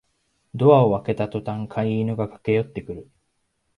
[0.55, 3.11] ドアを開けたとたん飼い犬が駆けよってくる